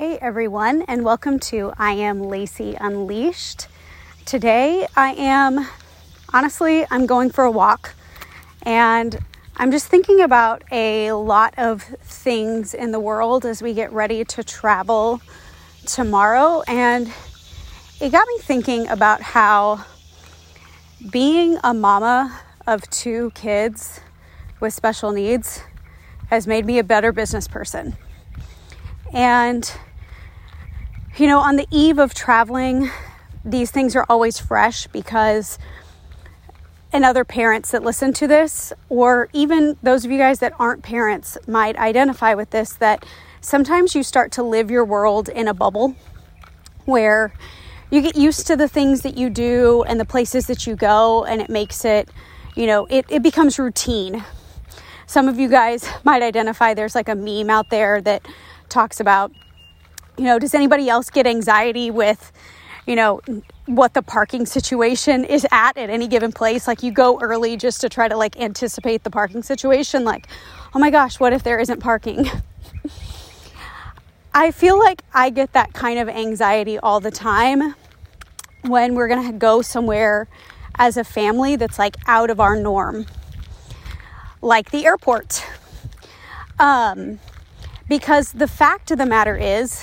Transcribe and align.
Hey 0.00 0.16
everyone, 0.22 0.80
and 0.88 1.04
welcome 1.04 1.38
to 1.40 1.74
I 1.76 1.92
Am 1.92 2.22
Lacey 2.22 2.74
Unleashed. 2.74 3.68
Today 4.24 4.86
I 4.96 5.12
am 5.12 5.68
honestly, 6.32 6.86
I'm 6.90 7.04
going 7.04 7.28
for 7.28 7.44
a 7.44 7.50
walk 7.50 7.94
and 8.62 9.18
I'm 9.58 9.70
just 9.70 9.88
thinking 9.88 10.22
about 10.22 10.62
a 10.72 11.12
lot 11.12 11.52
of 11.58 11.82
things 11.82 12.72
in 12.72 12.92
the 12.92 12.98
world 12.98 13.44
as 13.44 13.60
we 13.60 13.74
get 13.74 13.92
ready 13.92 14.24
to 14.24 14.42
travel 14.42 15.20
tomorrow. 15.84 16.62
And 16.66 17.12
it 18.00 18.10
got 18.10 18.26
me 18.26 18.38
thinking 18.38 18.88
about 18.88 19.20
how 19.20 19.84
being 21.10 21.58
a 21.62 21.74
mama 21.74 22.40
of 22.66 22.88
two 22.88 23.32
kids 23.34 24.00
with 24.60 24.72
special 24.72 25.12
needs 25.12 25.62
has 26.28 26.46
made 26.46 26.64
me 26.64 26.78
a 26.78 26.84
better 26.84 27.12
business 27.12 27.46
person. 27.46 27.98
And, 29.12 29.70
you 31.16 31.26
know, 31.26 31.38
on 31.38 31.56
the 31.56 31.66
eve 31.70 31.98
of 31.98 32.14
traveling, 32.14 32.90
these 33.44 33.70
things 33.70 33.96
are 33.96 34.06
always 34.08 34.38
fresh 34.38 34.86
because, 34.88 35.58
and 36.92 37.04
other 37.04 37.24
parents 37.24 37.70
that 37.72 37.82
listen 37.82 38.12
to 38.14 38.26
this, 38.26 38.72
or 38.88 39.28
even 39.32 39.76
those 39.82 40.04
of 40.04 40.10
you 40.10 40.18
guys 40.18 40.38
that 40.38 40.52
aren't 40.58 40.82
parents, 40.82 41.36
might 41.46 41.76
identify 41.76 42.34
with 42.34 42.50
this 42.50 42.72
that 42.74 43.04
sometimes 43.40 43.94
you 43.94 44.02
start 44.02 44.32
to 44.32 44.42
live 44.42 44.70
your 44.70 44.84
world 44.84 45.28
in 45.28 45.48
a 45.48 45.54
bubble 45.54 45.94
where 46.84 47.32
you 47.90 48.00
get 48.00 48.16
used 48.16 48.46
to 48.46 48.56
the 48.56 48.68
things 48.68 49.02
that 49.02 49.16
you 49.16 49.30
do 49.30 49.82
and 49.82 49.98
the 49.98 50.04
places 50.04 50.46
that 50.46 50.66
you 50.66 50.76
go, 50.76 51.24
and 51.24 51.40
it 51.40 51.50
makes 51.50 51.84
it, 51.84 52.08
you 52.54 52.66
know, 52.66 52.86
it, 52.86 53.04
it 53.08 53.22
becomes 53.22 53.58
routine. 53.58 54.24
Some 55.06 55.28
of 55.28 55.40
you 55.40 55.48
guys 55.48 55.88
might 56.04 56.22
identify 56.22 56.74
there's 56.74 56.94
like 56.94 57.08
a 57.08 57.16
meme 57.16 57.50
out 57.50 57.70
there 57.70 58.00
that 58.02 58.26
talks 58.68 59.00
about, 59.00 59.32
you 60.20 60.26
know, 60.26 60.38
does 60.38 60.54
anybody 60.54 60.90
else 60.90 61.08
get 61.08 61.26
anxiety 61.26 61.90
with, 61.90 62.30
you 62.86 62.94
know, 62.94 63.22
what 63.64 63.94
the 63.94 64.02
parking 64.02 64.44
situation 64.44 65.24
is 65.24 65.46
at 65.50 65.78
at 65.78 65.88
any 65.88 66.06
given 66.06 66.30
place? 66.30 66.68
Like 66.68 66.82
you 66.82 66.92
go 66.92 67.18
early 67.22 67.56
just 67.56 67.80
to 67.80 67.88
try 67.88 68.06
to 68.06 68.18
like 68.18 68.38
anticipate 68.38 69.02
the 69.02 69.08
parking 69.08 69.42
situation. 69.42 70.04
Like, 70.04 70.26
oh 70.74 70.78
my 70.78 70.90
gosh, 70.90 71.18
what 71.18 71.32
if 71.32 71.42
there 71.42 71.58
isn't 71.58 71.80
parking? 71.80 72.26
I 74.34 74.50
feel 74.50 74.78
like 74.78 75.00
I 75.14 75.30
get 75.30 75.54
that 75.54 75.72
kind 75.72 75.98
of 75.98 76.06
anxiety 76.10 76.78
all 76.78 77.00
the 77.00 77.10
time 77.10 77.74
when 78.66 78.94
we're 78.94 79.08
going 79.08 79.26
to 79.26 79.38
go 79.38 79.62
somewhere 79.62 80.28
as 80.74 80.98
a 80.98 81.04
family 81.04 81.56
that's 81.56 81.78
like 81.78 81.96
out 82.06 82.28
of 82.28 82.40
our 82.40 82.56
norm, 82.56 83.06
like 84.42 84.70
the 84.70 84.84
airport. 84.84 85.46
Um, 86.58 87.20
because 87.88 88.32
the 88.32 88.46
fact 88.46 88.90
of 88.90 88.98
the 88.98 89.06
matter 89.06 89.34
is, 89.34 89.82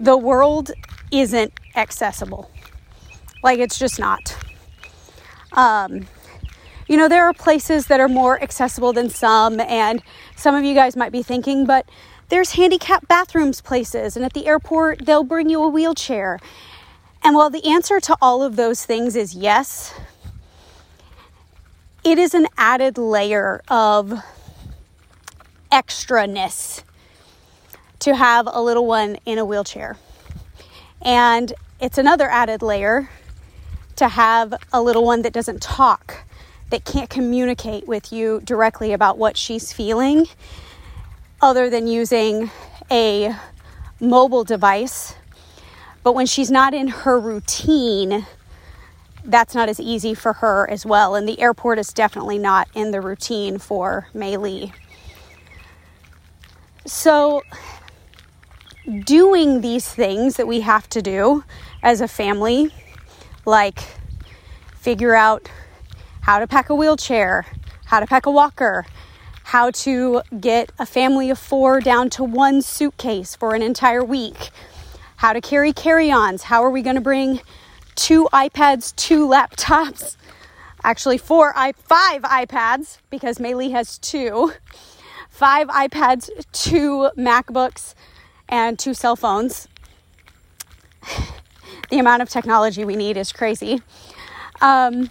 the 0.00 0.16
world 0.16 0.72
isn't 1.12 1.52
accessible. 1.76 2.50
Like, 3.42 3.58
it's 3.58 3.78
just 3.78 4.00
not. 4.00 4.36
Um, 5.52 6.06
you 6.88 6.96
know, 6.96 7.08
there 7.08 7.24
are 7.24 7.34
places 7.34 7.86
that 7.86 8.00
are 8.00 8.08
more 8.08 8.42
accessible 8.42 8.92
than 8.92 9.10
some, 9.10 9.60
and 9.60 10.02
some 10.34 10.54
of 10.54 10.64
you 10.64 10.74
guys 10.74 10.96
might 10.96 11.12
be 11.12 11.22
thinking, 11.22 11.66
but 11.66 11.88
there's 12.30 12.52
handicap 12.52 13.06
bathrooms 13.06 13.60
places, 13.60 14.16
and 14.16 14.24
at 14.24 14.32
the 14.32 14.46
airport, 14.46 15.04
they'll 15.04 15.22
bring 15.22 15.50
you 15.50 15.62
a 15.62 15.68
wheelchair. 15.68 16.40
And 17.22 17.36
while 17.36 17.50
the 17.50 17.64
answer 17.66 18.00
to 18.00 18.16
all 18.22 18.42
of 18.42 18.56
those 18.56 18.84
things 18.84 19.14
is 19.14 19.34
yes, 19.34 19.94
it 22.02 22.18
is 22.18 22.32
an 22.32 22.46
added 22.56 22.96
layer 22.96 23.60
of 23.68 24.22
extraness 25.70 26.82
to 28.00 28.14
have 28.14 28.48
a 28.50 28.60
little 28.60 28.86
one 28.86 29.16
in 29.24 29.38
a 29.38 29.44
wheelchair. 29.44 29.96
And 31.02 31.52
it's 31.80 31.98
another 31.98 32.28
added 32.28 32.62
layer 32.62 33.08
to 33.96 34.08
have 34.08 34.54
a 34.72 34.82
little 34.82 35.04
one 35.04 35.22
that 35.22 35.32
doesn't 35.32 35.62
talk, 35.62 36.24
that 36.70 36.84
can't 36.84 37.10
communicate 37.10 37.86
with 37.86 38.12
you 38.12 38.40
directly 38.44 38.92
about 38.92 39.18
what 39.18 39.36
she's 39.36 39.72
feeling, 39.72 40.26
other 41.40 41.70
than 41.70 41.86
using 41.86 42.50
a 42.90 43.34
mobile 43.98 44.44
device. 44.44 45.14
But 46.02 46.14
when 46.14 46.26
she's 46.26 46.50
not 46.50 46.72
in 46.72 46.88
her 46.88 47.20
routine, 47.20 48.26
that's 49.24 49.54
not 49.54 49.68
as 49.68 49.78
easy 49.78 50.14
for 50.14 50.34
her 50.34 50.68
as 50.70 50.86
well. 50.86 51.14
And 51.14 51.28
the 51.28 51.40
airport 51.40 51.78
is 51.78 51.92
definitely 51.92 52.38
not 52.38 52.68
in 52.74 52.90
the 52.90 53.00
routine 53.00 53.58
for 53.58 54.08
Mei 54.14 54.36
Lee. 54.36 54.72
So, 56.86 57.42
doing 59.04 59.60
these 59.60 59.88
things 59.88 60.36
that 60.36 60.46
we 60.46 60.60
have 60.60 60.88
to 60.90 61.02
do 61.02 61.44
as 61.82 62.00
a 62.00 62.08
family, 62.08 62.72
like 63.44 63.80
figure 64.76 65.14
out 65.14 65.50
how 66.22 66.38
to 66.38 66.46
pack 66.46 66.70
a 66.70 66.74
wheelchair, 66.74 67.46
how 67.86 68.00
to 68.00 68.06
pack 68.06 68.26
a 68.26 68.30
walker, 68.30 68.86
how 69.44 69.70
to 69.70 70.22
get 70.40 70.70
a 70.78 70.86
family 70.86 71.30
of 71.30 71.38
four 71.38 71.80
down 71.80 72.08
to 72.10 72.24
one 72.24 72.62
suitcase 72.62 73.34
for 73.34 73.54
an 73.54 73.62
entire 73.62 74.04
week, 74.04 74.50
how 75.16 75.32
to 75.32 75.40
carry 75.40 75.72
carry 75.72 76.10
ons, 76.10 76.44
how 76.44 76.62
are 76.62 76.70
we 76.70 76.82
going 76.82 76.96
to 76.96 77.02
bring 77.02 77.40
two 77.96 78.28
iPads, 78.32 78.94
two 78.96 79.26
laptops, 79.26 80.16
actually 80.82 81.18
four, 81.18 81.52
i 81.56 81.72
five 81.72 82.22
iPads 82.22 82.98
because 83.10 83.38
Maylee 83.38 83.72
has 83.72 83.98
two, 83.98 84.52
five 85.28 85.68
iPads, 85.68 86.30
two 86.52 87.10
MacBooks, 87.18 87.94
and 88.50 88.78
two 88.78 88.92
cell 88.92 89.16
phones. 89.16 89.68
the 91.90 91.98
amount 91.98 92.20
of 92.20 92.28
technology 92.28 92.84
we 92.84 92.96
need 92.96 93.16
is 93.16 93.32
crazy. 93.32 93.80
Um, 94.60 95.08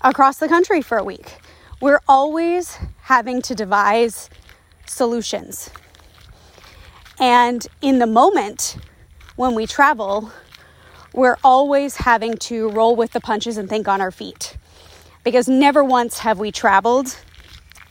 across 0.00 0.38
the 0.38 0.48
country 0.48 0.82
for 0.82 0.98
a 0.98 1.04
week. 1.04 1.36
We're 1.80 2.00
always 2.08 2.78
having 3.02 3.40
to 3.42 3.54
devise 3.54 4.28
solutions. 4.86 5.70
And 7.20 7.66
in 7.80 7.98
the 7.98 8.06
moment 8.06 8.76
when 9.36 9.54
we 9.54 9.66
travel, 9.66 10.32
we're 11.12 11.36
always 11.44 11.96
having 11.96 12.36
to 12.38 12.70
roll 12.70 12.96
with 12.96 13.12
the 13.12 13.20
punches 13.20 13.56
and 13.56 13.68
think 13.68 13.86
on 13.86 14.00
our 14.00 14.10
feet. 14.10 14.56
Because 15.24 15.48
never 15.48 15.84
once 15.84 16.18
have 16.20 16.38
we 16.38 16.50
traveled 16.50 17.16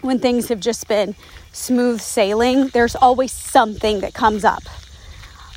when 0.01 0.19
things 0.19 0.49
have 0.49 0.59
just 0.59 0.87
been 0.87 1.15
smooth 1.51 2.01
sailing, 2.01 2.67
there's 2.69 2.95
always 2.95 3.31
something 3.31 3.99
that 4.01 4.13
comes 4.13 4.43
up. 4.43 4.63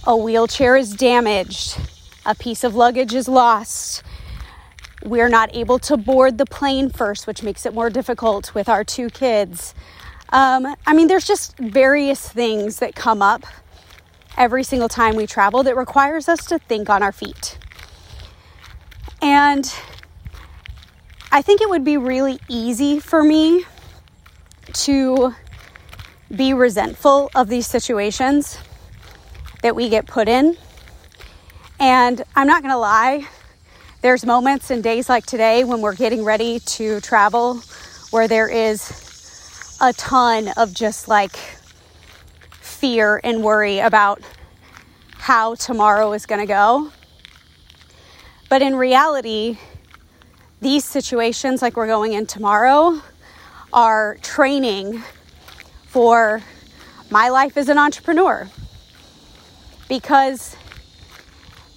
A 0.04 0.16
wheelchair 0.16 0.76
is 0.76 0.94
damaged, 0.94 1.78
a 2.26 2.34
piece 2.34 2.64
of 2.64 2.74
luggage 2.74 3.14
is 3.14 3.28
lost. 3.28 4.02
We're 5.02 5.28
not 5.28 5.54
able 5.54 5.78
to 5.80 5.96
board 5.96 6.38
the 6.38 6.46
plane 6.46 6.88
first, 6.90 7.26
which 7.26 7.42
makes 7.42 7.66
it 7.66 7.74
more 7.74 7.90
difficult 7.90 8.54
with 8.54 8.68
our 8.68 8.84
two 8.84 9.10
kids. 9.10 9.74
Um, 10.30 10.74
I 10.86 10.94
mean, 10.94 11.08
there's 11.08 11.26
just 11.26 11.56
various 11.58 12.28
things 12.28 12.78
that 12.78 12.94
come 12.94 13.22
up 13.22 13.44
every 14.36 14.64
single 14.64 14.88
time 14.88 15.14
we 15.14 15.26
travel 15.26 15.62
that 15.62 15.76
requires 15.76 16.28
us 16.28 16.46
to 16.46 16.58
think 16.58 16.90
on 16.90 17.02
our 17.02 17.12
feet. 17.12 17.58
And 19.22 19.72
I 21.30 21.42
think 21.42 21.60
it 21.60 21.68
would 21.68 21.84
be 21.84 21.96
really 21.96 22.38
easy 22.48 23.00
for 23.00 23.22
me 23.22 23.64
to 24.72 25.34
be 26.36 26.54
resentful 26.54 27.30
of 27.34 27.48
these 27.48 27.66
situations 27.66 28.58
that 29.62 29.76
we 29.76 29.88
get 29.88 30.06
put 30.06 30.28
in. 30.28 30.56
And 31.80 32.22
I'm 32.36 32.46
not 32.46 32.62
to 32.70 32.78
lie, 32.78 33.26
there's 34.00 34.26
moments 34.26 34.70
and 34.70 34.82
days 34.82 35.08
like 35.08 35.26
today 35.26 35.64
when 35.64 35.80
we're 35.80 35.94
getting 35.94 36.24
ready 36.24 36.60
to 36.60 37.00
travel 37.00 37.60
where 38.10 38.28
there 38.28 38.48
is 38.48 39.78
a 39.80 39.92
ton 39.94 40.48
of 40.56 40.74
just 40.74 41.08
like 41.08 41.36
fear 42.60 43.20
and 43.24 43.42
worry 43.42 43.78
about 43.78 44.20
how 45.14 45.54
tomorrow 45.54 46.12
is 46.12 46.26
to 46.40 46.46
go. 46.46 46.90
But 48.50 48.62
in 48.62 48.76
reality, 48.76 49.58
these 50.60 50.84
situations, 50.84 51.62
like 51.62 51.76
we're 51.76 51.86
going 51.86 52.12
in 52.12 52.26
tomorrow, 52.26 53.00
are 53.72 54.18
training 54.22 55.02
for 55.94 56.42
my 57.08 57.28
life 57.28 57.56
as 57.56 57.68
an 57.68 57.78
entrepreneur. 57.78 58.50
Because 59.88 60.56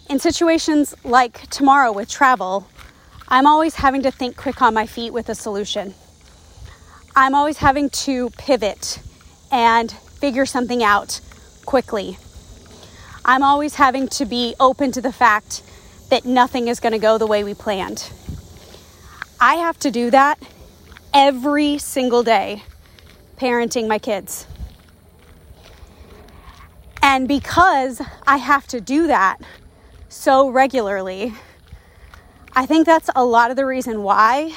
in 0.09 0.17
situations 0.17 0.95
like 1.03 1.47
tomorrow 1.51 1.91
with 1.91 2.09
travel, 2.09 2.67
I'm 3.27 3.45
always 3.45 3.75
having 3.75 4.01
to 4.01 4.09
think 4.09 4.35
quick 4.35 4.59
on 4.59 4.73
my 4.73 4.87
feet 4.87 5.13
with 5.13 5.29
a 5.29 5.35
solution. 5.35 5.93
I'm 7.15 7.35
always 7.35 7.59
having 7.59 7.91
to 7.91 8.31
pivot 8.31 8.99
and 9.51 9.91
figure 9.91 10.47
something 10.47 10.83
out 10.83 11.21
quickly. 11.67 12.17
I'm 13.23 13.43
always 13.43 13.75
having 13.75 14.07
to 14.07 14.25
be 14.25 14.55
open 14.59 14.91
to 14.93 15.01
the 15.01 15.13
fact 15.13 15.61
that 16.09 16.25
nothing 16.25 16.69
is 16.69 16.79
going 16.79 16.93
to 16.93 16.97
go 16.97 17.19
the 17.19 17.27
way 17.27 17.43
we 17.43 17.53
planned. 17.53 18.11
I 19.39 19.57
have 19.57 19.77
to 19.81 19.91
do 19.91 20.09
that 20.09 20.39
every 21.13 21.77
single 21.77 22.23
day 22.23 22.63
parenting 23.37 23.87
my 23.87 23.99
kids. 23.99 24.47
And 27.01 27.27
because 27.27 28.01
I 28.25 28.37
have 28.37 28.67
to 28.67 28.81
do 28.81 29.07
that 29.07 29.39
so 30.09 30.49
regularly, 30.49 31.33
I 32.53 32.65
think 32.65 32.85
that's 32.85 33.09
a 33.15 33.23
lot 33.23 33.51
of 33.51 33.55
the 33.55 33.65
reason 33.65 34.03
why 34.03 34.53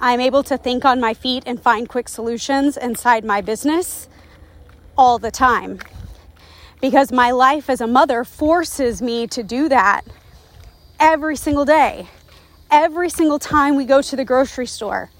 I'm 0.00 0.20
able 0.20 0.42
to 0.44 0.56
think 0.56 0.84
on 0.84 1.00
my 1.00 1.14
feet 1.14 1.44
and 1.46 1.60
find 1.60 1.88
quick 1.88 2.08
solutions 2.08 2.76
inside 2.76 3.24
my 3.24 3.40
business 3.40 4.08
all 4.96 5.18
the 5.18 5.30
time. 5.30 5.80
Because 6.80 7.12
my 7.12 7.30
life 7.30 7.70
as 7.70 7.80
a 7.80 7.86
mother 7.86 8.24
forces 8.24 9.00
me 9.00 9.26
to 9.28 9.42
do 9.42 9.68
that 9.68 10.02
every 10.98 11.36
single 11.36 11.64
day. 11.64 12.08
Every 12.70 13.08
single 13.10 13.38
time 13.38 13.76
we 13.76 13.84
go 13.84 14.02
to 14.02 14.16
the 14.16 14.24
grocery 14.24 14.66
store, 14.66 15.10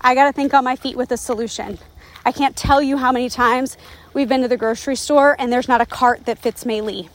I 0.00 0.14
got 0.14 0.24
to 0.24 0.32
think 0.32 0.52
on 0.52 0.64
my 0.64 0.76
feet 0.76 0.96
with 0.96 1.12
a 1.12 1.16
solution. 1.16 1.78
I 2.26 2.32
can't 2.32 2.56
tell 2.56 2.82
you 2.82 2.96
how 2.96 3.12
many 3.12 3.28
times 3.28 3.76
we've 4.12 4.28
been 4.28 4.42
to 4.42 4.48
the 4.48 4.56
grocery 4.56 4.96
store 4.96 5.36
and 5.38 5.52
there's 5.52 5.68
not 5.68 5.80
a 5.80 5.86
cart 5.86 6.26
that 6.26 6.40
fits 6.40 6.66
Mei 6.66 6.80
Lee. 6.80 7.08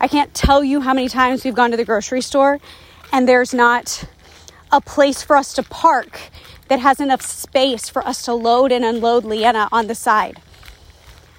I 0.00 0.08
can't 0.08 0.32
tell 0.32 0.64
you 0.64 0.80
how 0.80 0.94
many 0.94 1.10
times 1.10 1.44
we've 1.44 1.54
gone 1.54 1.70
to 1.72 1.76
the 1.76 1.84
grocery 1.84 2.22
store 2.22 2.58
and 3.12 3.28
there's 3.28 3.52
not 3.52 4.08
a 4.72 4.80
place 4.80 5.22
for 5.22 5.36
us 5.36 5.52
to 5.52 5.62
park 5.62 6.18
that 6.68 6.80
has 6.80 7.00
enough 7.00 7.20
space 7.20 7.90
for 7.90 8.02
us 8.02 8.22
to 8.22 8.32
load 8.32 8.72
and 8.72 8.82
unload 8.82 9.26
Leanna 9.26 9.68
on 9.70 9.88
the 9.88 9.94
side. 9.94 10.40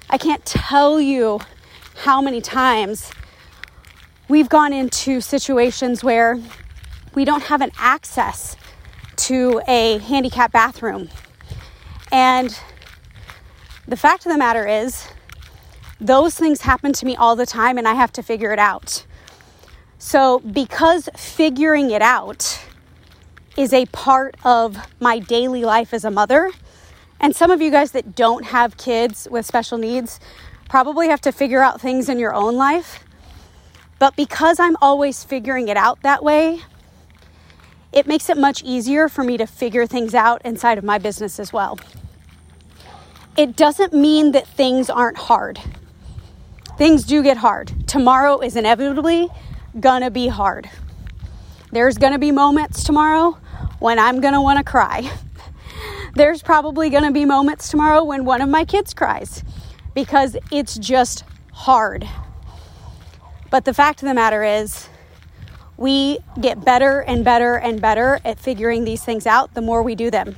I 0.08 0.16
can't 0.16 0.46
tell 0.46 1.00
you 1.00 1.40
how 2.04 2.22
many 2.22 2.40
times 2.40 3.10
we've 4.28 4.48
gone 4.48 4.72
into 4.72 5.20
situations 5.20 6.04
where 6.04 6.40
we 7.16 7.24
don't 7.24 7.42
have 7.42 7.62
an 7.62 7.72
access 7.80 8.54
to 9.16 9.60
a 9.66 9.98
handicap 9.98 10.52
bathroom. 10.52 11.08
And 12.12 12.56
the 13.88 13.96
fact 13.96 14.26
of 14.26 14.32
the 14.32 14.38
matter 14.38 14.66
is, 14.66 15.06
those 16.00 16.34
things 16.34 16.62
happen 16.62 16.92
to 16.92 17.06
me 17.06 17.16
all 17.16 17.36
the 17.36 17.46
time 17.46 17.78
and 17.78 17.88
I 17.88 17.94
have 17.94 18.12
to 18.12 18.22
figure 18.22 18.52
it 18.52 18.58
out. 18.58 19.06
So, 19.98 20.40
because 20.40 21.08
figuring 21.16 21.90
it 21.90 22.02
out 22.02 22.60
is 23.56 23.72
a 23.72 23.86
part 23.86 24.36
of 24.44 24.76
my 25.00 25.18
daily 25.18 25.64
life 25.64 25.94
as 25.94 26.04
a 26.04 26.10
mother, 26.10 26.50
and 27.18 27.34
some 27.34 27.50
of 27.50 27.62
you 27.62 27.70
guys 27.70 27.92
that 27.92 28.14
don't 28.14 28.44
have 28.44 28.76
kids 28.76 29.26
with 29.30 29.46
special 29.46 29.78
needs 29.78 30.20
probably 30.68 31.08
have 31.08 31.20
to 31.22 31.32
figure 31.32 31.62
out 31.62 31.80
things 31.80 32.08
in 32.08 32.18
your 32.18 32.34
own 32.34 32.56
life. 32.56 33.04
But 33.98 34.14
because 34.16 34.60
I'm 34.60 34.76
always 34.82 35.24
figuring 35.24 35.68
it 35.68 35.78
out 35.78 36.02
that 36.02 36.22
way, 36.22 36.60
it 37.92 38.06
makes 38.06 38.28
it 38.28 38.36
much 38.36 38.62
easier 38.62 39.08
for 39.08 39.24
me 39.24 39.38
to 39.38 39.46
figure 39.46 39.86
things 39.86 40.14
out 40.14 40.42
inside 40.44 40.76
of 40.76 40.84
my 40.84 40.98
business 40.98 41.40
as 41.40 41.52
well. 41.52 41.78
It 43.36 43.54
doesn't 43.54 43.92
mean 43.92 44.32
that 44.32 44.46
things 44.46 44.88
aren't 44.88 45.18
hard. 45.18 45.60
Things 46.78 47.04
do 47.04 47.22
get 47.22 47.36
hard. 47.36 47.86
Tomorrow 47.86 48.40
is 48.40 48.56
inevitably 48.56 49.28
gonna 49.78 50.10
be 50.10 50.28
hard. 50.28 50.70
There's 51.70 51.98
gonna 51.98 52.18
be 52.18 52.32
moments 52.32 52.82
tomorrow 52.82 53.36
when 53.78 53.98
I'm 53.98 54.22
gonna 54.22 54.40
wanna 54.40 54.64
cry. 54.64 55.10
There's 56.14 56.42
probably 56.42 56.88
gonna 56.88 57.12
be 57.12 57.26
moments 57.26 57.68
tomorrow 57.68 58.04
when 58.04 58.24
one 58.24 58.40
of 58.40 58.48
my 58.48 58.64
kids 58.64 58.94
cries 58.94 59.44
because 59.94 60.38
it's 60.50 60.78
just 60.78 61.24
hard. 61.52 62.08
But 63.50 63.66
the 63.66 63.74
fact 63.74 64.02
of 64.02 64.08
the 64.08 64.14
matter 64.14 64.44
is, 64.44 64.88
we 65.76 66.20
get 66.40 66.64
better 66.64 67.00
and 67.00 67.22
better 67.22 67.56
and 67.56 67.82
better 67.82 68.18
at 68.24 68.38
figuring 68.38 68.84
these 68.84 69.04
things 69.04 69.26
out 69.26 69.52
the 69.52 69.60
more 69.60 69.82
we 69.82 69.94
do 69.94 70.10
them. 70.10 70.36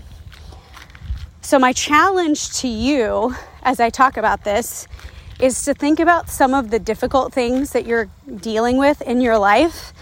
So, 1.49 1.59
my 1.59 1.73
challenge 1.73 2.51
to 2.59 2.69
you 2.69 3.35
as 3.63 3.81
I 3.81 3.89
talk 3.89 4.19
about 4.19 4.45
this 4.45 4.87
is 5.41 5.65
to 5.65 5.73
think 5.73 5.99
about 5.99 6.29
some 6.29 6.53
of 6.53 6.69
the 6.69 6.79
difficult 6.79 7.33
things 7.33 7.71
that 7.73 7.87
you're 7.87 8.11
dealing 8.43 8.77
with 8.77 9.01
in 9.01 9.23
your 9.23 9.39
life. 9.39 9.95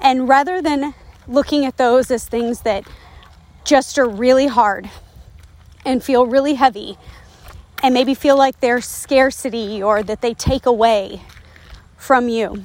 And 0.00 0.28
rather 0.28 0.60
than 0.60 0.92
looking 1.28 1.64
at 1.64 1.76
those 1.76 2.10
as 2.10 2.24
things 2.24 2.62
that 2.62 2.82
just 3.62 3.96
are 3.96 4.08
really 4.08 4.48
hard 4.48 4.90
and 5.84 6.02
feel 6.02 6.26
really 6.26 6.54
heavy, 6.54 6.98
and 7.80 7.94
maybe 7.94 8.12
feel 8.12 8.36
like 8.36 8.58
they're 8.58 8.80
scarcity 8.80 9.80
or 9.80 10.02
that 10.02 10.20
they 10.20 10.34
take 10.34 10.66
away 10.66 11.22
from 11.96 12.28
you. 12.28 12.64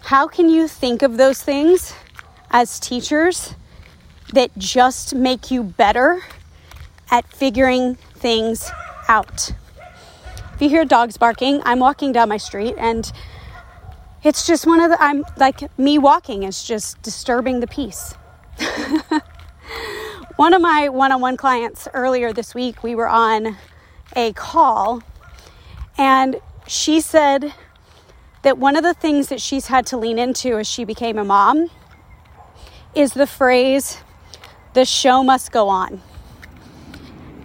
How 0.00 0.26
can 0.26 0.48
you 0.48 0.66
think 0.66 1.02
of 1.02 1.18
those 1.18 1.40
things 1.40 1.94
as 2.50 2.80
teachers 2.80 3.54
that 4.32 4.50
just 4.58 5.14
make 5.14 5.52
you 5.52 5.62
better 5.62 6.20
at 7.10 7.26
figuring 7.26 7.96
things 8.14 8.70
out? 9.08 9.52
If 10.54 10.62
you 10.62 10.68
hear 10.68 10.84
dogs 10.84 11.16
barking, 11.16 11.62
I'm 11.64 11.78
walking 11.78 12.12
down 12.12 12.28
my 12.28 12.36
street 12.36 12.74
and 12.78 13.10
it's 14.24 14.46
just 14.46 14.66
one 14.66 14.80
of 14.80 14.90
the, 14.90 15.02
I'm 15.02 15.24
like, 15.36 15.78
me 15.78 15.98
walking 15.98 16.42
is 16.42 16.64
just 16.64 17.00
disturbing 17.02 17.60
the 17.60 17.66
peace. 17.66 18.14
One 20.38 20.54
of 20.54 20.62
my 20.62 20.88
one 20.88 21.10
on 21.10 21.20
one 21.20 21.36
clients 21.36 21.88
earlier 21.94 22.32
this 22.32 22.54
week, 22.54 22.84
we 22.84 22.94
were 22.94 23.08
on 23.08 23.56
a 24.14 24.32
call, 24.34 25.02
and 25.98 26.36
she 26.68 27.00
said 27.00 27.52
that 28.42 28.56
one 28.56 28.76
of 28.76 28.84
the 28.84 28.94
things 28.94 29.30
that 29.30 29.40
she's 29.40 29.66
had 29.66 29.84
to 29.86 29.96
lean 29.96 30.16
into 30.16 30.56
as 30.56 30.68
she 30.68 30.84
became 30.84 31.18
a 31.18 31.24
mom 31.24 31.70
is 32.94 33.14
the 33.14 33.26
phrase, 33.26 33.98
the 34.74 34.84
show 34.84 35.24
must 35.24 35.50
go 35.50 35.68
on. 35.68 36.00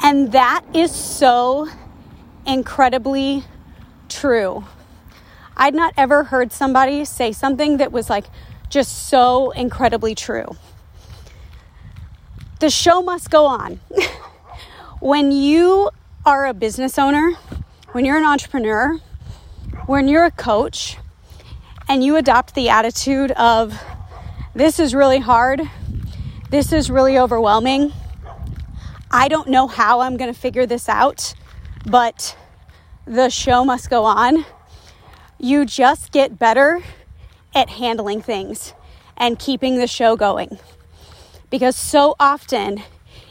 And 0.04 0.32
that 0.34 0.64
is 0.74 0.94
so 0.94 1.70
incredibly 2.46 3.46
true. 4.10 4.66
I'd 5.58 5.74
not 5.74 5.94
ever 5.98 6.26
heard 6.26 6.52
somebody 6.52 7.06
say 7.06 7.32
something 7.32 7.78
that 7.78 7.92
was 7.92 8.10
like 8.10 8.26
just 8.70 9.08
so 9.08 9.52
incredibly 9.52 10.14
true 10.14 10.58
the 12.64 12.70
show 12.70 13.02
must 13.02 13.30
go 13.30 13.46
on. 13.46 13.82
when 15.02 15.34
you 15.34 15.90
are 16.26 16.46
a 16.46 16.54
business 16.54 16.98
owner, 16.98 17.34
when 17.92 18.06
you're 18.06 18.16
an 18.16 18.24
entrepreneur, 18.24 18.98
when 19.86 20.08
you're 20.08 20.24
a 20.24 20.32
coach, 20.32 20.96
and 21.90 22.06
you 22.06 22.16
adopt 22.16 22.56
the 22.56 22.70
attitude 22.70 23.32
of, 23.34 23.78
this 24.56 24.80
is 24.80 24.96
really 24.96 25.20
hard, 25.20 25.62
this 26.52 26.72
is 26.72 26.90
really 26.90 27.20
overwhelming, 27.20 27.92
I 29.15 29.27
don't 29.27 29.48
know 29.48 29.68
how 29.68 30.00
I'm 30.00 30.18
going 30.18 30.33
to 30.33 30.39
figure 30.39 30.65
this 30.65 30.89
out, 30.89 31.36
but 31.86 32.36
the 33.06 33.30
show 33.30 33.63
must 33.63 33.88
go 33.92 34.06
on. 34.06 34.44
You 35.38 35.66
just 35.66 36.11
get 36.11 36.40
better 36.40 36.81
at 37.54 37.69
handling 37.69 38.23
things 38.23 38.73
and 39.16 39.38
keeping 39.38 39.78
the 39.78 39.85
show 39.85 40.16
going 40.16 40.57
because 41.52 41.76
so 41.76 42.16
often 42.19 42.81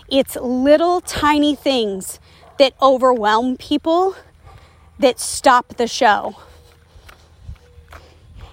it's 0.09 0.37
little 0.37 1.01
tiny 1.01 1.57
things 1.57 2.21
that 2.61 2.75
overwhelm 2.81 3.57
people 3.57 4.15
that 5.01 5.19
stop 5.19 5.79
the 5.79 5.89
show. 5.89 6.37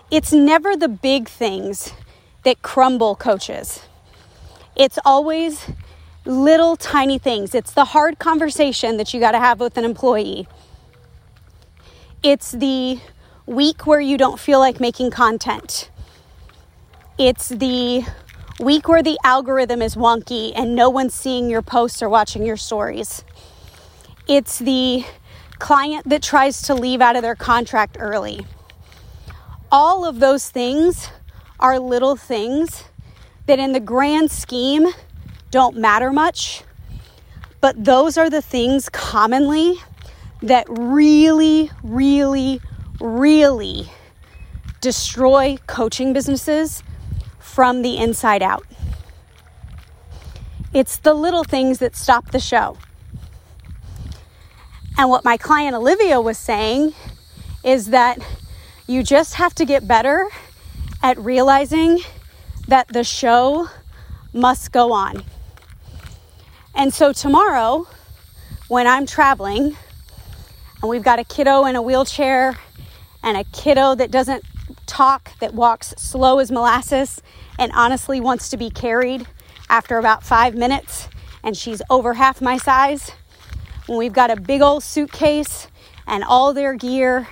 It's 0.10 0.34
never 0.34 0.76
the 0.76 0.90
big 0.90 1.30
things 1.30 1.94
that 2.44 2.64
crumble 2.64 3.16
coaches. 3.16 3.84
It's 4.76 4.98
always 5.06 5.68
little 6.30 6.76
tiny 6.76 7.18
things. 7.18 7.56
It's 7.56 7.72
the 7.72 7.86
hard 7.86 8.20
conversation 8.20 8.98
that 8.98 9.14
you 9.14 9.20
got 9.20 9.32
to 9.32 9.40
have 9.40 9.60
with 9.60 9.78
an 9.78 9.84
employee. 9.84 10.48
It's 12.22 12.52
the 12.52 13.00
week 13.46 13.88
where 13.88 14.00
you 14.00 14.18
don't 14.18 14.40
feel 14.40 14.60
like 14.60 14.80
making 14.80 15.12
content. 15.12 15.90
It's 17.18 17.50
the 17.50 18.04
week 18.60 18.88
where 18.88 19.02
the 19.02 19.18
algorithm 19.24 19.82
is 19.82 19.96
wonky 19.96 20.52
and 20.56 20.76
no 20.76 20.90
one's 20.90 21.14
seeing 21.14 21.50
your 21.50 21.62
posts 21.62 22.02
or 22.02 22.10
watching 22.10 22.46
your 22.46 22.58
stories. 22.58 23.24
It's 24.28 24.60
the 24.60 25.06
client 25.58 26.08
that 26.10 26.22
tries 26.22 26.62
to 26.64 26.76
leave 26.76 27.02
out 27.02 27.16
of 27.16 27.22
their 27.22 27.36
contract 27.36 27.98
early. 28.00 28.46
All 29.72 30.06
of 30.06 30.20
those 30.20 30.50
things 30.50 31.10
are 31.60 31.80
little 31.80 32.16
things 32.16 32.84
that, 33.48 33.60
in 33.60 33.72
the 33.72 33.80
grand 33.80 34.32
scheme, 34.32 34.88
don't 35.52 35.78
matter 35.78 36.12
much. 36.12 36.64
But 37.62 37.84
those 37.84 38.18
are 38.18 38.30
the 38.30 38.42
things 38.42 38.90
commonly 38.90 39.76
that 40.42 40.66
really, 40.70 41.70
really, 41.84 42.62
really 43.02 43.90
destroy 44.82 45.58
coaching 45.68 46.14
businesses 46.14 46.84
from 47.40 47.82
the 47.82 47.98
inside 47.98 48.42
out. 48.42 48.66
It's 50.74 50.98
the 50.98 51.14
little 51.14 51.44
things 51.44 51.80
that 51.80 51.96
stop 51.96 52.32
the 52.32 52.40
show. 52.40 52.78
And 54.98 55.10
what 55.10 55.26
my 55.26 55.38
client 55.38 55.76
Olivia 55.76 56.22
was 56.22 56.38
saying 56.38 56.94
is 57.64 57.88
that 57.88 58.20
you 58.88 59.04
just 59.04 59.36
have 59.36 59.54
to 59.56 59.66
get 59.66 59.88
better 59.88 60.28
at 61.02 61.18
realizing 61.18 62.00
that 62.68 62.88
the 62.90 63.04
show 63.04 63.68
must 64.34 64.72
go 64.72 64.92
on. 64.92 65.24
And 66.80 66.94
so 66.94 67.12
tomorrow, 67.12 67.86
when 68.70 68.88
I'm 68.88 69.06
traveling, 69.06 69.76
and 70.82 70.90
we've 70.90 71.04
got 71.04 71.20
a 71.20 71.26
kiddo 71.26 71.66
in 71.66 71.76
a 71.76 71.82
wheelchair 71.82 72.58
and 73.22 73.36
a 73.36 73.44
kiddo 73.44 73.96
that 73.96 74.12
doesn't 74.12 74.46
talk, 74.86 75.38
that 75.40 75.54
walks 75.54 75.90
slow 75.98 76.40
as 76.40 76.50
molasses, 76.50 77.22
and 77.60 77.74
honestly 77.76 78.22
wants 78.22 78.48
to 78.52 78.56
be 78.56 78.70
carried 78.70 79.28
after 79.70 79.98
about 79.98 80.24
five 80.24 80.56
minutes, 80.56 81.10
and 81.44 81.58
she's 81.58 81.82
over 81.90 82.14
half 82.14 82.42
my 82.42 82.56
size. 82.56 83.12
When 83.88 83.98
we've 83.98 84.14
got 84.14 84.32
a 84.32 84.38
big 84.38 84.62
old 84.62 84.82
suitcase 84.82 85.68
and 86.08 86.24
all 86.24 86.54
their 86.54 86.76
gear 86.76 87.28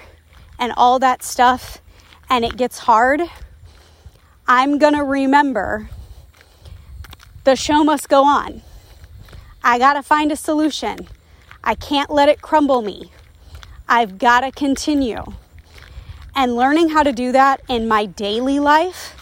and 0.59 0.73
all 0.75 0.99
that 0.99 1.23
stuff, 1.23 1.81
and 2.29 2.43
it 2.43 2.57
gets 2.57 2.79
hard, 2.79 3.21
I'm 4.45 4.77
gonna 4.77 5.05
remember 5.05 5.89
the 7.45 7.55
show 7.55 7.85
must 7.85 8.09
go 8.09 8.25
on. 8.25 8.61
I 9.67 9.79
gotta 9.79 10.01
find 10.01 10.31
a 10.31 10.37
solution. 10.37 11.09
I 11.61 11.75
can't 11.75 12.09
let 12.09 12.29
it 12.29 12.41
crumble 12.41 12.81
me. 12.81 13.11
I've 13.85 14.17
gotta 14.17 14.49
continue. 14.49 15.21
And 16.33 16.55
learning 16.55 16.87
how 16.87 17.03
to 17.03 17.11
do 17.11 17.33
that 17.33 17.61
in 17.67 17.85
my 17.85 18.05
daily 18.05 18.61
life 18.61 19.13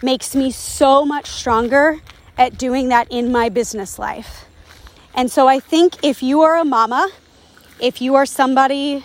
makes 0.00 0.36
me 0.36 0.52
so 0.52 1.04
much 1.04 1.26
stronger 1.26 1.98
at 2.36 2.56
doing 2.56 2.90
that 2.90 3.08
in 3.10 3.32
my 3.32 3.48
business 3.48 3.98
life. 3.98 4.44
And 5.14 5.32
so 5.32 5.48
I 5.48 5.58
think 5.58 5.94
if 6.04 6.22
you 6.22 6.42
are 6.42 6.54
a 6.54 6.64
mama, 6.64 7.10
if 7.80 8.00
you 8.00 8.14
are 8.14 8.24
somebody 8.24 9.04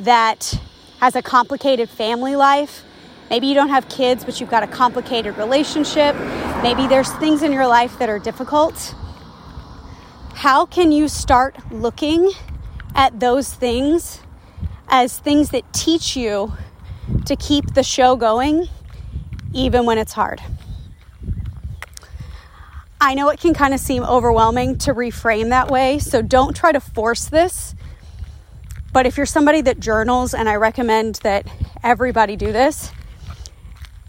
that 0.00 0.58
has 0.98 1.14
a 1.14 1.22
complicated 1.22 1.88
family 1.88 2.34
life, 2.34 2.82
maybe 3.30 3.46
you 3.46 3.54
don't 3.54 3.68
have 3.68 3.88
kids, 3.88 4.24
but 4.24 4.40
you've 4.40 4.50
got 4.50 4.64
a 4.64 4.66
complicated 4.66 5.38
relationship, 5.38 6.16
maybe 6.64 6.88
there's 6.88 7.12
things 7.12 7.44
in 7.44 7.52
your 7.52 7.68
life 7.68 7.96
that 8.00 8.08
are 8.08 8.18
difficult. 8.18 8.96
How 10.42 10.66
can 10.66 10.90
you 10.90 11.06
start 11.06 11.54
looking 11.70 12.32
at 12.96 13.20
those 13.20 13.54
things 13.54 14.18
as 14.88 15.16
things 15.16 15.50
that 15.50 15.72
teach 15.72 16.16
you 16.16 16.52
to 17.26 17.36
keep 17.36 17.74
the 17.74 17.84
show 17.84 18.16
going 18.16 18.66
even 19.54 19.86
when 19.86 19.98
it's 19.98 20.14
hard. 20.14 20.42
I 23.00 23.14
know 23.14 23.28
it 23.28 23.38
can 23.38 23.54
kind 23.54 23.72
of 23.72 23.78
seem 23.78 24.02
overwhelming 24.02 24.78
to 24.78 24.92
reframe 24.92 25.50
that 25.50 25.70
way, 25.70 26.00
so 26.00 26.22
don't 26.22 26.56
try 26.56 26.72
to 26.72 26.80
force 26.80 27.26
this. 27.26 27.76
But 28.92 29.06
if 29.06 29.16
you're 29.16 29.26
somebody 29.26 29.60
that 29.60 29.78
journals, 29.78 30.34
and 30.34 30.48
I 30.48 30.56
recommend 30.56 31.20
that 31.22 31.46
everybody 31.84 32.34
do 32.34 32.50
this, 32.50 32.90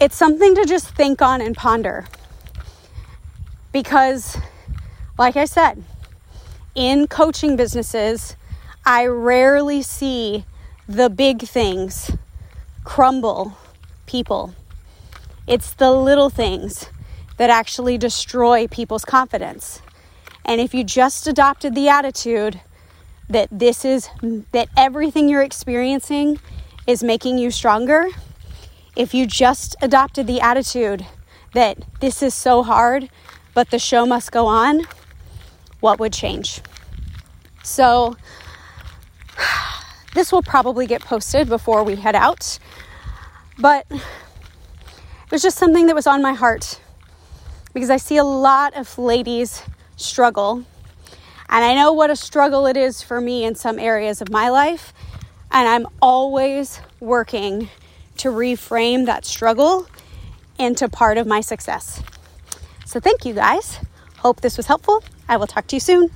it's 0.01 0.15
something 0.15 0.55
to 0.55 0.65
just 0.65 0.95
think 0.95 1.21
on 1.21 1.41
and 1.41 1.55
ponder. 1.55 2.07
Because, 3.71 4.35
like 5.19 5.37
I 5.37 5.45
said, 5.45 5.83
in 6.75 7.07
coaching 7.07 7.55
businesses, 7.55 8.35
I 8.85 9.05
rarely 9.05 9.81
see 9.81 10.45
the 10.87 11.09
big 11.09 11.43
things 11.43 12.11
crumble 12.83 13.57
people. 14.05 14.53
It's 15.47 15.73
the 15.73 15.91
little 15.91 16.29
things 16.29 16.89
that 17.37 17.49
actually 17.49 17.97
destroy 17.97 18.67
people's 18.67 19.05
confidence. 19.05 19.81
And 20.45 20.59
if 20.59 20.73
you 20.73 20.83
just 20.83 21.27
adopted 21.27 21.75
the 21.75 21.89
attitude 21.89 22.61
that 23.29 23.47
this 23.51 23.85
is, 23.85 24.09
that 24.51 24.67
everything 24.75 25.29
you're 25.29 25.41
experiencing 25.41 26.39
is 26.85 27.03
making 27.03 27.37
you 27.37 27.51
stronger, 27.51 28.07
if 28.95 29.13
you 29.13 29.25
just 29.25 29.75
adopted 29.81 30.27
the 30.27 30.41
attitude 30.41 31.05
that 31.53 31.77
this 32.01 32.21
is 32.21 32.33
so 32.33 32.63
hard, 32.63 33.09
but 33.53 33.69
the 33.69 33.79
show 33.79 34.05
must 34.05 34.31
go 34.31 34.47
on, 34.47 34.85
what 35.83 35.99
would 35.99 36.13
change? 36.13 36.61
So, 37.61 38.15
this 40.13 40.31
will 40.31 40.41
probably 40.41 40.87
get 40.87 41.01
posted 41.01 41.49
before 41.49 41.83
we 41.83 41.95
head 41.95 42.15
out, 42.15 42.57
but 43.59 43.85
it 43.91 44.01
was 45.29 45.41
just 45.41 45.57
something 45.57 45.87
that 45.87 45.95
was 45.95 46.07
on 46.07 46.21
my 46.21 46.33
heart 46.33 46.79
because 47.73 47.89
I 47.89 47.97
see 47.97 48.15
a 48.15 48.23
lot 48.23 48.77
of 48.77 48.97
ladies 48.97 49.61
struggle. 49.97 50.63
And 51.49 51.65
I 51.65 51.75
know 51.75 51.91
what 51.91 52.09
a 52.09 52.15
struggle 52.15 52.65
it 52.65 52.77
is 52.77 53.01
for 53.03 53.19
me 53.19 53.43
in 53.43 53.53
some 53.55 53.77
areas 53.77 54.21
of 54.21 54.31
my 54.31 54.47
life. 54.47 54.93
And 55.51 55.67
I'm 55.67 55.85
always 56.01 56.79
working 57.01 57.67
to 58.17 58.29
reframe 58.29 59.05
that 59.07 59.25
struggle 59.25 59.87
into 60.57 60.87
part 60.87 61.17
of 61.17 61.27
my 61.27 61.41
success. 61.41 62.01
So, 62.85 63.01
thank 63.01 63.25
you 63.25 63.33
guys. 63.33 63.79
Hope 64.23 64.39
this 64.39 64.55
was 64.55 64.67
helpful. 64.67 65.03
I 65.27 65.35
will 65.35 65.47
talk 65.47 65.67
to 65.67 65.75
you 65.75 65.81
soon. 65.81 66.09